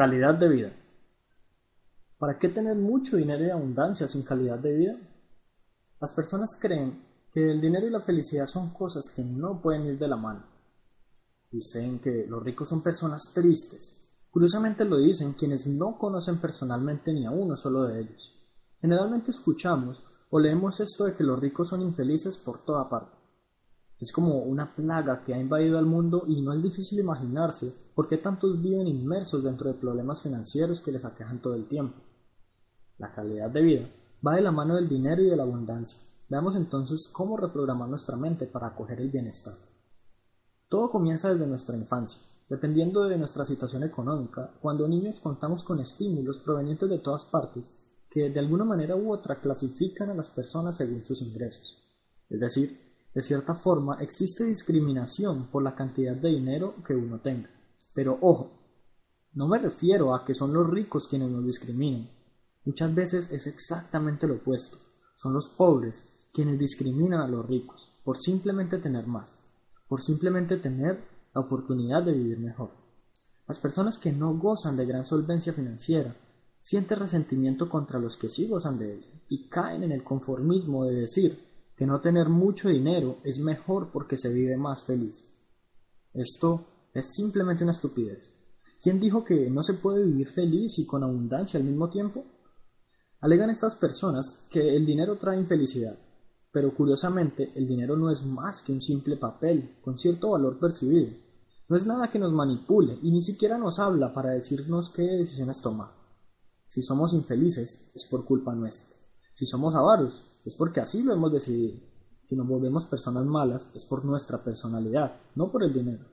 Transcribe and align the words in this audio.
Calidad 0.00 0.32
de 0.36 0.48
vida. 0.48 0.72
¿Para 2.18 2.38
qué 2.38 2.48
tener 2.48 2.74
mucho 2.74 3.18
dinero 3.18 3.44
y 3.44 3.50
abundancia 3.50 4.08
sin 4.08 4.22
calidad 4.22 4.58
de 4.58 4.74
vida? 4.74 4.96
Las 6.00 6.14
personas 6.14 6.56
creen 6.58 7.04
que 7.30 7.50
el 7.50 7.60
dinero 7.60 7.86
y 7.86 7.90
la 7.90 8.00
felicidad 8.00 8.46
son 8.46 8.70
cosas 8.72 9.12
que 9.14 9.22
no 9.22 9.60
pueden 9.60 9.84
ir 9.84 9.98
de 9.98 10.08
la 10.08 10.16
mano. 10.16 10.42
Dicen 11.50 11.98
que 11.98 12.24
los 12.26 12.42
ricos 12.42 12.70
son 12.70 12.82
personas 12.82 13.30
tristes. 13.34 13.94
Curiosamente 14.30 14.86
lo 14.86 14.96
dicen 14.96 15.34
quienes 15.34 15.66
no 15.66 15.98
conocen 15.98 16.40
personalmente 16.40 17.12
ni 17.12 17.26
a 17.26 17.30
uno 17.30 17.58
solo 17.58 17.82
de 17.82 18.00
ellos. 18.00 18.34
Generalmente 18.80 19.32
escuchamos 19.32 20.02
o 20.30 20.40
leemos 20.40 20.80
esto 20.80 21.04
de 21.04 21.14
que 21.14 21.24
los 21.24 21.38
ricos 21.38 21.68
son 21.68 21.82
infelices 21.82 22.38
por 22.38 22.64
toda 22.64 22.88
parte. 22.88 23.18
Es 24.00 24.12
como 24.12 24.38
una 24.38 24.74
plaga 24.74 25.22
que 25.24 25.34
ha 25.34 25.40
invadido 25.40 25.78
al 25.78 25.84
mundo 25.84 26.24
y 26.26 26.40
no 26.40 26.54
es 26.54 26.62
difícil 26.62 27.00
imaginarse 27.00 27.70
por 27.94 28.08
qué 28.08 28.16
tantos 28.16 28.60
viven 28.62 28.86
inmersos 28.86 29.44
dentro 29.44 29.68
de 29.68 29.78
problemas 29.78 30.22
financieros 30.22 30.80
que 30.80 30.90
les 30.90 31.04
aquejan 31.04 31.42
todo 31.42 31.54
el 31.54 31.68
tiempo. 31.68 32.00
La 32.96 33.12
calidad 33.12 33.50
de 33.50 33.60
vida 33.60 33.90
va 34.26 34.36
de 34.36 34.40
la 34.40 34.52
mano 34.52 34.76
del 34.76 34.88
dinero 34.88 35.22
y 35.22 35.28
de 35.28 35.36
la 35.36 35.42
abundancia. 35.42 35.98
Veamos 36.30 36.56
entonces 36.56 37.08
cómo 37.12 37.36
reprogramar 37.36 37.88
nuestra 37.88 38.16
mente 38.16 38.46
para 38.46 38.68
acoger 38.68 39.00
el 39.00 39.10
bienestar. 39.10 39.54
Todo 40.68 40.90
comienza 40.90 41.30
desde 41.30 41.46
nuestra 41.46 41.76
infancia. 41.76 42.20
Dependiendo 42.48 43.04
de 43.04 43.18
nuestra 43.18 43.44
situación 43.44 43.82
económica, 43.82 44.54
cuando 44.60 44.88
niños 44.88 45.20
contamos 45.20 45.62
con 45.62 45.78
estímulos 45.78 46.38
provenientes 46.38 46.88
de 46.88 46.98
todas 46.98 47.24
partes 47.26 47.70
que 48.08 48.30
de 48.30 48.40
alguna 48.40 48.64
manera 48.64 48.96
u 48.96 49.12
otra 49.12 49.40
clasifican 49.40 50.10
a 50.10 50.14
las 50.14 50.28
personas 50.28 50.76
según 50.76 51.04
sus 51.04 51.20
ingresos. 51.22 51.76
Es 52.28 52.40
decir, 52.40 52.89
de 53.14 53.22
cierta 53.22 53.54
forma 53.54 53.96
existe 54.00 54.44
discriminación 54.44 55.48
por 55.50 55.62
la 55.62 55.74
cantidad 55.74 56.16
de 56.16 56.28
dinero 56.28 56.74
que 56.86 56.94
uno 56.94 57.20
tenga. 57.20 57.50
Pero 57.94 58.18
ojo, 58.20 58.52
no 59.34 59.48
me 59.48 59.58
refiero 59.58 60.14
a 60.14 60.24
que 60.24 60.34
son 60.34 60.52
los 60.52 60.68
ricos 60.68 61.08
quienes 61.08 61.30
nos 61.30 61.44
discriminan. 61.44 62.10
Muchas 62.64 62.94
veces 62.94 63.30
es 63.32 63.46
exactamente 63.46 64.26
lo 64.26 64.34
opuesto. 64.34 64.78
Son 65.16 65.32
los 65.32 65.48
pobres 65.48 66.06
quienes 66.32 66.58
discriminan 66.58 67.20
a 67.20 67.28
los 67.28 67.46
ricos 67.46 67.92
por 68.04 68.18
simplemente 68.18 68.78
tener 68.78 69.06
más 69.06 69.34
por 69.90 70.02
simplemente 70.02 70.56
tener 70.56 71.02
la 71.34 71.40
oportunidad 71.40 72.04
de 72.04 72.12
vivir 72.12 72.38
mejor. 72.38 72.70
Las 73.48 73.58
personas 73.58 73.98
que 73.98 74.12
no 74.12 74.32
gozan 74.38 74.76
de 74.76 74.86
gran 74.86 75.04
solvencia 75.04 75.52
financiera 75.52 76.14
sienten 76.60 77.00
resentimiento 77.00 77.68
contra 77.68 77.98
los 77.98 78.16
que 78.16 78.28
sí 78.28 78.46
gozan 78.46 78.78
de 78.78 78.94
ella 78.94 79.08
y 79.28 79.48
caen 79.48 79.82
en 79.82 79.90
el 79.90 80.04
conformismo 80.04 80.84
de 80.84 81.00
decir 81.00 81.44
que 81.80 81.86
no 81.86 82.02
tener 82.02 82.28
mucho 82.28 82.68
dinero 82.68 83.16
es 83.24 83.38
mejor 83.38 83.88
porque 83.90 84.18
se 84.18 84.28
vive 84.28 84.54
más 84.58 84.82
feliz. 84.82 85.24
Esto 86.12 86.66
es 86.92 87.14
simplemente 87.14 87.62
una 87.64 87.72
estupidez. 87.72 88.30
¿Quién 88.82 89.00
dijo 89.00 89.24
que 89.24 89.48
no 89.48 89.62
se 89.62 89.72
puede 89.72 90.04
vivir 90.04 90.28
feliz 90.28 90.78
y 90.78 90.84
con 90.84 91.02
abundancia 91.02 91.58
al 91.58 91.64
mismo 91.64 91.88
tiempo? 91.88 92.26
Alegan 93.22 93.48
estas 93.48 93.76
personas 93.76 94.46
que 94.50 94.76
el 94.76 94.84
dinero 94.84 95.16
trae 95.16 95.40
infelicidad, 95.40 95.98
pero 96.52 96.74
curiosamente, 96.74 97.50
el 97.54 97.66
dinero 97.66 97.96
no 97.96 98.10
es 98.10 98.26
más 98.26 98.60
que 98.60 98.72
un 98.72 98.82
simple 98.82 99.16
papel, 99.16 99.78
con 99.80 99.98
cierto 99.98 100.32
valor 100.32 100.58
percibido. 100.58 101.08
No 101.70 101.76
es 101.76 101.86
nada 101.86 102.10
que 102.10 102.18
nos 102.18 102.34
manipule 102.34 102.98
y 103.00 103.10
ni 103.10 103.22
siquiera 103.22 103.56
nos 103.56 103.78
habla 103.78 104.12
para 104.12 104.32
decirnos 104.32 104.90
qué 104.94 105.04
decisiones 105.04 105.62
tomar. 105.62 105.92
Si 106.66 106.82
somos 106.82 107.14
infelices, 107.14 107.90
es 107.94 108.04
por 108.04 108.26
culpa 108.26 108.54
nuestra. 108.54 108.99
Si 109.40 109.46
somos 109.46 109.74
avaros, 109.74 110.22
es 110.44 110.54
porque 110.54 110.80
así 110.80 111.02
lo 111.02 111.14
hemos 111.14 111.32
decidido. 111.32 111.80
Si 112.28 112.36
nos 112.36 112.46
volvemos 112.46 112.84
personas 112.84 113.24
malas, 113.24 113.70
es 113.74 113.86
por 113.86 114.04
nuestra 114.04 114.44
personalidad, 114.44 115.16
no 115.34 115.50
por 115.50 115.64
el 115.64 115.72
dinero. 115.72 116.04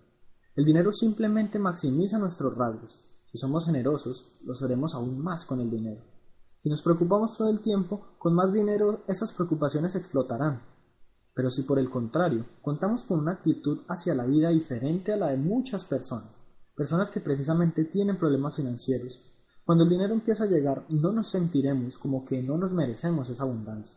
El 0.56 0.64
dinero 0.64 0.94
simplemente 0.94 1.59
maximiza 1.59 2.19
nuestros 2.19 2.56
rasgos. 2.56 2.97
Si 3.30 3.38
somos 3.38 3.66
generosos, 3.66 4.31
lo 4.45 4.56
seremos 4.56 4.95
aún 4.95 5.19
más 5.19 5.44
con 5.44 5.59
el 5.59 5.69
dinero. 5.69 6.02
Si 6.59 6.69
nos 6.69 6.81
preocupamos 6.81 7.36
todo 7.38 7.50
el 7.50 7.59
tiempo, 7.59 8.16
con 8.17 8.34
más 8.34 8.53
dinero 8.53 9.03
esas 9.09 9.34
preocupaciones 9.34 9.94
explotarán. 9.97 10.62
Pero 11.34 11.51
si 11.51 11.63
por 11.63 11.80
el 11.80 11.90
contrario 11.90 12.46
contamos 12.62 13.03
con 13.03 13.19
una 13.19 13.34
actitud 13.34 13.80
hacia 13.90 14.16
la 14.16 14.25
vida 14.25 14.51
diferente 14.51 15.12
a 15.12 15.18
la 15.18 15.31
de 15.31 15.38
muchas 15.38 15.84
personas, 15.84 16.31
personas 16.78 17.09
que 17.09 17.19
precisamente 17.19 17.84
tienen 17.84 18.18
problemas 18.18 18.56
financieros, 18.56 19.19
cuando 19.67 19.83
el 19.83 19.89
dinero 19.89 20.13
empieza 20.13 20.45
a 20.45 20.47
llegar 20.47 20.85
no 20.88 21.11
nos 21.11 21.29
sentiremos 21.29 21.97
como 21.97 22.23
que 22.23 22.41
no 22.41 22.57
nos 22.57 22.72
merecemos 22.72 23.29
esa 23.29 23.44
abundancia, 23.44 23.94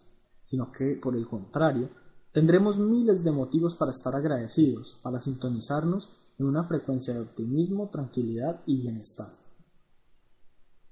sino 0.48 0.72
que 0.72 0.98
por 1.00 1.14
el 1.14 1.28
contrario 1.28 1.88
tendremos 2.32 2.76
miles 2.76 3.22
de 3.22 3.30
motivos 3.30 3.76
para 3.76 3.92
estar 3.92 4.16
agradecidos, 4.16 4.98
para 5.00 5.20
sintonizarnos 5.20 6.08
en 6.40 6.46
una 6.46 6.64
frecuencia 6.64 7.14
de 7.14 7.20
optimismo, 7.20 7.88
tranquilidad 7.88 8.62
y 8.66 8.82
bienestar. 8.82 9.28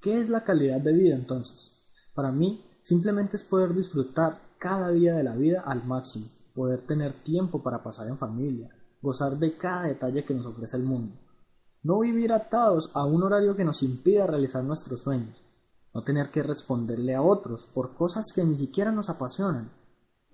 ¿Qué 0.01 0.21
es 0.21 0.31
la 0.31 0.45
calidad 0.45 0.81
de 0.81 0.93
vida 0.93 1.17
entonces? 1.17 1.73
Para 2.15 2.31
mí, 2.31 2.65
simplemente 2.85 3.35
es 3.35 3.43
poder 3.43 3.75
disfrutar 3.75 4.41
cada 4.61 4.93
día 4.93 5.17
de 5.17 5.25
la 5.25 5.35
vida 5.35 5.65
al 5.67 5.85
máximo, 5.87 6.27
poder 6.55 6.87
tener 6.87 7.25
tiempo 7.25 7.65
para 7.65 7.83
pasar 7.83 8.07
en 8.07 8.17
familia, 8.17 8.71
gozar 9.03 9.41
de 9.41 9.59
cada 9.59 9.89
detalle 9.89 10.25
que 10.25 10.35
nos 10.35 10.47
ofrece 10.47 10.77
el 10.77 10.85
mundo. 10.85 11.17
No 11.89 12.01
vivir 12.01 12.35
atados 12.35 12.91
a 12.93 13.07
un 13.07 13.23
horario 13.23 13.57
que 13.57 13.65
nos 13.65 13.83
impida 13.83 14.27
realizar 14.27 14.63
nuestros 14.63 15.01
sueños, 15.01 15.43
no 15.95 16.03
tener 16.03 16.31
que 16.31 16.43
responderle 16.43 17.15
a 17.15 17.23
otros 17.23 17.67
por 17.73 17.95
cosas 17.95 18.27
que 18.35 18.45
ni 18.45 18.59
siquiera 18.59 18.93
nos 18.93 19.09
apasionan, 19.09 19.73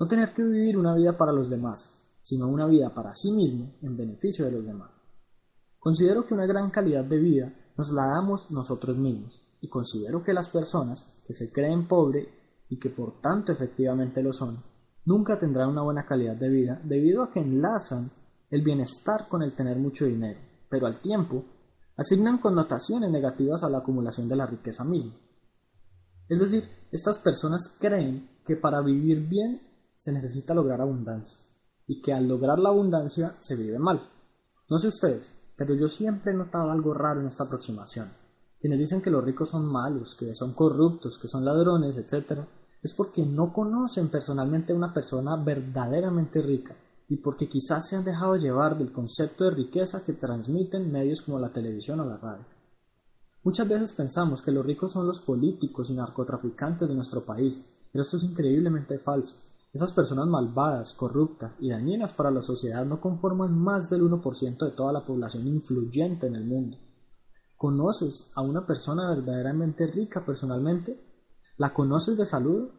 no 0.00 0.08
tener 0.08 0.34
que 0.34 0.42
vivir 0.42 0.76
una 0.76 0.96
vida 0.96 1.16
para 1.16 1.30
los 1.30 1.48
demás, 1.48 1.88
sino 2.22 2.48
una 2.48 2.66
vida 2.66 2.92
para 2.92 3.14
sí 3.14 3.30
mismo 3.30 3.76
en 3.82 3.96
beneficio 3.96 4.46
de 4.46 4.50
los 4.50 4.66
demás. 4.66 4.90
Considero 5.78 6.26
que 6.26 6.34
una 6.34 6.44
gran 6.44 6.72
calidad 6.72 7.04
de 7.04 7.18
vida 7.18 7.54
nos 7.76 7.92
la 7.92 8.06
damos 8.06 8.50
nosotros 8.50 8.98
mismos, 8.98 9.40
y 9.60 9.68
considero 9.68 10.24
que 10.24 10.32
las 10.32 10.48
personas 10.48 11.08
que 11.24 11.34
se 11.34 11.52
creen 11.52 11.86
pobres 11.86 12.26
y 12.68 12.80
que 12.80 12.90
por 12.90 13.20
tanto 13.20 13.52
efectivamente 13.52 14.24
lo 14.24 14.32
son, 14.32 14.60
nunca 15.04 15.38
tendrán 15.38 15.68
una 15.68 15.82
buena 15.82 16.04
calidad 16.04 16.34
de 16.34 16.48
vida 16.48 16.80
debido 16.82 17.22
a 17.22 17.30
que 17.30 17.38
enlazan 17.38 18.10
el 18.50 18.62
bienestar 18.62 19.28
con 19.28 19.44
el 19.44 19.54
tener 19.54 19.76
mucho 19.78 20.04
dinero, 20.04 20.40
pero 20.74 20.88
al 20.88 21.00
tiempo 21.00 21.44
asignan 21.96 22.38
connotaciones 22.38 23.08
negativas 23.08 23.62
a 23.62 23.70
la 23.70 23.78
acumulación 23.78 24.28
de 24.28 24.34
la 24.34 24.44
riqueza 24.44 24.82
misma. 24.82 25.14
Es 26.28 26.40
decir, 26.40 26.68
estas 26.90 27.16
personas 27.18 27.76
creen 27.78 28.28
que 28.44 28.56
para 28.56 28.80
vivir 28.80 29.20
bien 29.28 29.62
se 29.96 30.10
necesita 30.10 30.52
lograr 30.52 30.80
abundancia 30.80 31.38
y 31.86 32.02
que 32.02 32.12
al 32.12 32.26
lograr 32.26 32.58
la 32.58 32.70
abundancia 32.70 33.36
se 33.38 33.54
vive 33.54 33.78
mal. 33.78 34.10
No 34.68 34.78
sé 34.78 34.88
ustedes, 34.88 35.32
pero 35.56 35.76
yo 35.76 35.88
siempre 35.88 36.32
he 36.32 36.36
notado 36.36 36.72
algo 36.72 36.92
raro 36.92 37.20
en 37.20 37.28
esta 37.28 37.44
aproximación. 37.44 38.12
Quienes 38.58 38.80
dicen 38.80 39.00
que 39.00 39.10
los 39.10 39.22
ricos 39.22 39.50
son 39.50 39.64
malos, 39.64 40.16
que 40.18 40.34
son 40.34 40.54
corruptos, 40.54 41.20
que 41.22 41.28
son 41.28 41.44
ladrones, 41.44 41.96
etc., 41.96 42.40
es 42.82 42.92
porque 42.94 43.24
no 43.24 43.52
conocen 43.52 44.08
personalmente 44.08 44.72
a 44.72 44.76
una 44.76 44.92
persona 44.92 45.36
verdaderamente 45.36 46.42
rica 46.42 46.74
y 47.08 47.16
porque 47.16 47.48
quizás 47.48 47.88
se 47.88 47.96
han 47.96 48.04
dejado 48.04 48.36
llevar 48.36 48.78
del 48.78 48.92
concepto 48.92 49.44
de 49.44 49.50
riqueza 49.50 50.04
que 50.04 50.14
transmiten 50.14 50.90
medios 50.90 51.22
como 51.22 51.38
la 51.38 51.52
televisión 51.52 52.00
o 52.00 52.04
la 52.04 52.16
radio. 52.16 52.44
Muchas 53.42 53.68
veces 53.68 53.92
pensamos 53.92 54.40
que 54.40 54.50
los 54.50 54.64
ricos 54.64 54.92
son 54.92 55.06
los 55.06 55.20
políticos 55.20 55.90
y 55.90 55.94
narcotraficantes 55.94 56.88
de 56.88 56.94
nuestro 56.94 57.24
país, 57.24 57.62
pero 57.92 58.02
esto 58.02 58.16
es 58.16 58.22
increíblemente 58.22 58.98
falso. 58.98 59.34
Esas 59.74 59.92
personas 59.92 60.26
malvadas, 60.28 60.94
corruptas 60.94 61.52
y 61.58 61.70
dañinas 61.70 62.12
para 62.12 62.30
la 62.30 62.42
sociedad 62.42 62.86
no 62.86 63.00
conforman 63.00 63.58
más 63.58 63.90
del 63.90 64.02
1% 64.02 64.64
de 64.64 64.70
toda 64.70 64.92
la 64.92 65.04
población 65.04 65.46
influyente 65.46 66.26
en 66.26 66.36
el 66.36 66.44
mundo. 66.44 66.78
¿Conoces 67.56 68.30
a 68.34 68.40
una 68.40 68.66
persona 68.66 69.10
verdaderamente 69.14 69.86
rica 69.88 70.24
personalmente? 70.24 70.98
¿La 71.58 71.74
conoces 71.74 72.16
de 72.16 72.24
salud? 72.24 72.70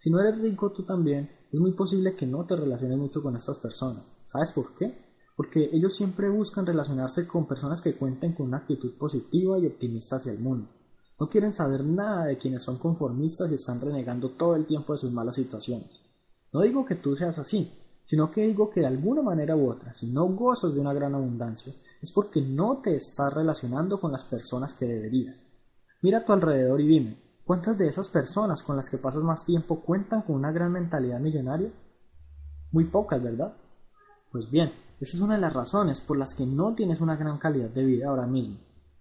Si 0.00 0.10
no 0.10 0.20
eres 0.20 0.40
rico 0.40 0.72
tú 0.72 0.84
también, 0.84 1.30
es 1.52 1.60
muy 1.60 1.72
posible 1.72 2.14
que 2.14 2.26
no 2.26 2.44
te 2.44 2.56
relaciones 2.56 2.98
mucho 2.98 3.22
con 3.22 3.36
estas 3.36 3.58
personas. 3.58 4.12
¿Sabes 4.26 4.52
por 4.52 4.74
qué? 4.76 5.06
Porque 5.36 5.70
ellos 5.72 5.96
siempre 5.96 6.28
buscan 6.28 6.66
relacionarse 6.66 7.26
con 7.26 7.46
personas 7.46 7.80
que 7.80 7.96
cuenten 7.96 8.34
con 8.34 8.46
una 8.46 8.58
actitud 8.58 8.92
positiva 8.98 9.58
y 9.58 9.66
optimista 9.66 10.16
hacia 10.16 10.32
el 10.32 10.40
mundo. 10.40 10.68
No 11.18 11.28
quieren 11.28 11.52
saber 11.52 11.84
nada 11.84 12.26
de 12.26 12.38
quienes 12.38 12.62
son 12.62 12.78
conformistas 12.78 13.50
y 13.50 13.54
están 13.54 13.80
renegando 13.80 14.30
todo 14.30 14.56
el 14.56 14.66
tiempo 14.66 14.92
de 14.92 14.98
sus 14.98 15.10
malas 15.10 15.36
situaciones. 15.36 15.90
No 16.52 16.60
digo 16.60 16.84
que 16.84 16.96
tú 16.96 17.16
seas 17.16 17.38
así, 17.38 17.72
sino 18.04 18.30
que 18.30 18.42
digo 18.42 18.70
que 18.70 18.80
de 18.80 18.86
alguna 18.86 19.22
manera 19.22 19.56
u 19.56 19.70
otra, 19.70 19.92
si 19.94 20.06
no 20.06 20.26
gozas 20.28 20.74
de 20.74 20.80
una 20.80 20.94
gran 20.94 21.14
abundancia, 21.14 21.74
es 22.00 22.12
porque 22.12 22.40
no 22.40 22.80
te 22.82 22.96
estás 22.96 23.32
relacionando 23.32 24.00
con 24.00 24.12
las 24.12 24.24
personas 24.24 24.74
que 24.74 24.86
deberías. 24.86 25.36
Mira 26.02 26.18
a 26.18 26.24
tu 26.24 26.32
alrededor 26.32 26.80
y 26.80 26.86
dime, 26.86 27.27
¿cuántas 27.48 27.78
de 27.78 27.88
esas 27.88 28.08
personas 28.08 28.62
con 28.62 28.76
las 28.76 28.90
que 28.90 28.98
pasas 28.98 29.22
más 29.22 29.46
tiempo 29.46 29.80
cuentan 29.80 30.20
con 30.20 30.36
una 30.36 30.52
gran 30.52 30.70
mentalidad 30.70 31.18
millonaria? 31.18 31.72
Muy 32.72 32.84
pocas, 32.84 33.22
¿verdad? 33.22 33.56
Pues 34.30 34.50
bien, 34.50 34.70
esa 35.00 35.16
es 35.16 35.22
una 35.22 35.36
de 35.36 35.40
las 35.40 35.54
razones 35.54 36.02
por 36.02 36.18
las 36.18 36.34
que 36.34 36.44
no 36.44 36.74
tienes 36.74 37.00
una 37.00 37.16
gran 37.16 37.38
calidad 37.38 37.70
de 37.70 37.86
vida 37.86 38.08
ahora 38.08 38.26
mismo. 38.26 38.58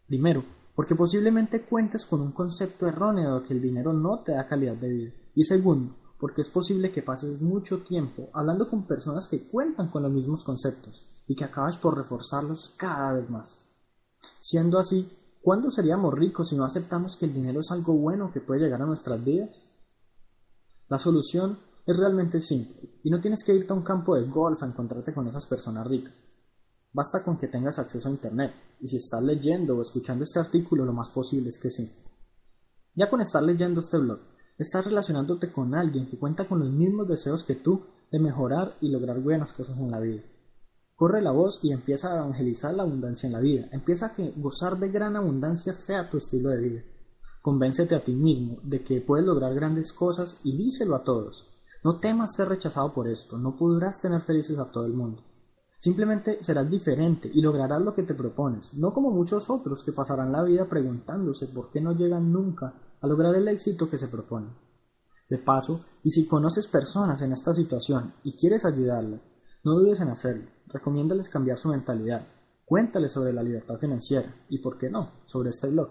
Primero, 0.08 0.46
porque 0.74 0.96
posiblemente 0.96 1.66
cuentes 1.66 2.06
con 2.06 2.22
un 2.22 2.32
concepto 2.32 2.88
erróneo 2.88 3.42
de 3.42 3.48
que 3.48 3.54
el 3.54 3.62
dinero 3.62 3.92
no 3.92 4.24
te 4.24 4.32
da 4.32 4.48
calidad 4.48 4.76
de 4.76 4.94
vida. 4.94 5.12
Y 5.36 5.44
segundo, 5.44 5.98
porque 6.18 6.40
es 6.40 6.48
posible 6.48 6.94
que 6.94 7.04
pases 7.04 7.42
mucho 7.42 7.84
tiempo 7.84 8.30
hablando 8.34 8.70
con 8.70 8.88
personas 8.88 9.28
que 9.28 9.50
cuentan 9.50 9.90
con 9.90 10.04
los 10.04 10.12
mismos 10.14 10.46
conceptos 10.46 11.06
y 11.28 11.36
que 11.36 11.44
acabas 11.44 11.76
por 11.76 11.98
reforzarlos 11.98 12.74
cada 12.78 13.12
vez 13.12 13.30
más. 13.30 13.60
Siendo 14.40 14.80
así, 14.80 15.12
¿Cuándo 15.48 15.72
seríamos 15.72 16.14
ricos 16.14 16.50
si 16.50 16.58
no 16.58 16.66
aceptamos 16.66 17.16
que 17.16 17.26
el 17.26 17.34
dinero 17.34 17.62
es 17.62 17.72
algo 17.72 17.94
bueno 17.94 18.34
que 18.34 18.42
puede 18.42 18.60
llegar 18.60 18.82
a 18.82 18.86
nuestras 18.86 19.24
vidas? 19.24 19.66
La 20.90 20.98
solución 20.98 21.58
es 21.86 21.96
realmente 21.96 22.42
simple 22.42 23.00
y 23.02 23.10
no 23.10 23.22
tienes 23.22 23.46
que 23.46 23.56
irte 23.56 23.72
a 23.72 23.78
un 23.78 23.84
campo 23.86 24.18
de 24.18 24.28
golf 24.28 24.62
a 24.62 24.66
encontrarte 24.66 25.14
con 25.14 25.26
esas 25.26 25.48
personas 25.48 25.88
ricas. 25.88 26.14
Basta 26.92 27.24
con 27.24 27.38
que 27.38 27.48
tengas 27.48 27.80
acceso 27.80 28.10
a 28.10 28.12
Internet 28.12 28.56
y 28.82 28.90
si 28.90 28.98
estás 28.98 29.24
leyendo 29.24 29.78
o 29.78 29.82
escuchando 29.82 30.26
este 30.26 30.38
artículo 30.38 30.84
lo 30.84 30.92
más 30.92 31.10
posible 31.12 31.48
es 31.48 31.58
que 31.58 31.72
sí. 31.72 31.96
Ya 32.94 33.10
con 33.10 33.22
estar 33.22 33.42
leyendo 33.42 33.80
este 33.80 34.00
blog, 34.00 34.20
estás 34.58 34.84
relacionándote 34.84 35.50
con 35.54 35.76
alguien 35.76 36.08
que 36.08 36.20
cuenta 36.20 36.46
con 36.46 36.60
los 36.60 36.74
mismos 36.74 37.08
deseos 37.08 37.46
que 37.46 37.56
tú 37.56 37.86
de 38.12 38.20
mejorar 38.20 38.76
y 38.82 38.90
lograr 38.90 39.22
buenas 39.22 39.54
cosas 39.54 39.78
en 39.78 39.92
la 39.92 40.02
vida. 40.02 40.24
Corre 40.98 41.22
la 41.22 41.32
voz 41.32 41.60
y 41.62 41.72
empieza 41.72 42.12
a 42.12 42.18
evangelizar 42.18 42.74
la 42.74 42.82
abundancia 42.82 43.28
en 43.28 43.34
la 43.34 43.40
vida. 43.40 43.68
Empieza 43.72 44.08
a 44.08 44.14
que 44.16 44.34
gozar 44.36 44.80
de 44.80 44.90
gran 44.90 45.16
abundancia 45.16 45.72
sea 45.72 46.10
tu 46.10 46.18
estilo 46.18 46.50
de 46.50 46.58
vida. 46.58 46.82
Convéncete 47.44 47.94
a 47.94 48.04
ti 48.04 48.16
mismo 48.16 48.58
de 48.64 48.84
que 48.84 49.02
puedes 49.02 49.24
lograr 49.24 49.54
grandes 49.54 49.94
cosas 49.94 50.40
y 50.44 50.58
díselo 50.58 50.96
a 50.96 51.04
todos. 51.04 51.48
No 51.84 52.00
temas 52.00 52.36
ser 52.36 52.50
rechazado 52.50 52.96
por 52.96 53.08
esto, 53.08 53.38
no 53.38 53.56
podrás 53.56 54.02
tener 54.02 54.22
felices 54.24 54.58
a 54.58 54.72
todo 54.72 54.88
el 54.88 54.94
mundo. 54.94 55.22
Simplemente 55.80 56.44
serás 56.44 56.68
diferente 56.68 57.30
y 57.32 57.44
lograrás 57.44 57.80
lo 57.84 57.94
que 57.94 58.02
te 58.02 58.16
propones, 58.16 58.74
no 58.74 58.92
como 58.92 59.12
muchos 59.12 59.52
otros 59.52 59.84
que 59.84 59.92
pasarán 59.92 60.32
la 60.32 60.42
vida 60.42 60.66
preguntándose 60.68 61.46
por 61.46 61.70
qué 61.70 61.80
no 61.80 61.92
llegan 61.92 62.34
nunca 62.34 62.74
a 63.00 63.06
lograr 63.06 63.36
el 63.36 63.48
éxito 63.50 63.88
que 63.88 64.00
se 64.00 64.08
proponen. 64.08 64.50
De 65.30 65.38
paso, 65.38 65.86
y 66.02 66.10
si 66.10 66.26
conoces 66.26 66.66
personas 66.66 67.22
en 67.22 67.34
esta 67.34 67.54
situación 67.54 68.16
y 68.24 68.36
quieres 68.36 68.66
ayudarlas, 68.66 69.37
no 69.68 69.74
dudes 69.74 70.00
en 70.00 70.08
hacerlo, 70.08 70.46
recomiéndales 70.68 71.28
cambiar 71.28 71.58
su 71.58 71.68
mentalidad, 71.68 72.26
cuéntales 72.64 73.12
sobre 73.12 73.34
la 73.34 73.44
libertad 73.44 73.78
financiera 73.78 74.34
y, 74.48 74.60
por 74.60 74.78
qué 74.78 74.90
no, 74.90 75.12
sobre 75.26 75.50
este 75.50 75.68
blog. 75.68 75.90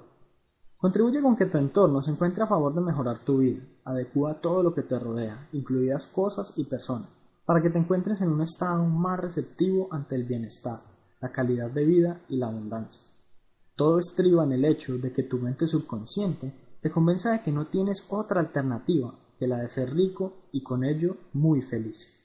Contribuye 0.78 1.20
con 1.20 1.36
que 1.36 1.44
tu 1.44 1.58
entorno 1.58 2.00
se 2.00 2.10
encuentre 2.10 2.42
a 2.42 2.46
favor 2.46 2.74
de 2.74 2.80
mejorar 2.80 3.18
tu 3.18 3.36
vida, 3.36 3.62
adecua 3.84 4.40
todo 4.40 4.62
lo 4.62 4.72
que 4.72 4.80
te 4.80 4.98
rodea, 4.98 5.48
incluidas 5.52 6.06
cosas 6.06 6.54
y 6.56 6.64
personas, 6.64 7.10
para 7.44 7.60
que 7.60 7.68
te 7.68 7.78
encuentres 7.78 8.22
en 8.22 8.30
un 8.30 8.40
estado 8.40 8.82
más 8.86 9.20
receptivo 9.20 9.88
ante 9.90 10.14
el 10.14 10.24
bienestar, 10.24 10.80
la 11.20 11.30
calidad 11.30 11.70
de 11.70 11.84
vida 11.84 12.22
y 12.30 12.38
la 12.38 12.46
abundancia. 12.46 13.02
Todo 13.74 13.98
estriba 13.98 14.44
en 14.44 14.52
el 14.52 14.64
hecho 14.64 14.96
de 14.96 15.12
que 15.12 15.24
tu 15.24 15.36
mente 15.36 15.66
subconsciente 15.66 16.78
te 16.80 16.90
convenza 16.90 17.32
de 17.32 17.42
que 17.42 17.52
no 17.52 17.66
tienes 17.66 18.06
otra 18.08 18.40
alternativa 18.40 19.12
que 19.38 19.46
la 19.46 19.58
de 19.58 19.68
ser 19.68 19.92
rico 19.92 20.48
y 20.50 20.62
con 20.62 20.82
ello 20.82 21.18
muy 21.34 21.60
feliz. 21.60 22.15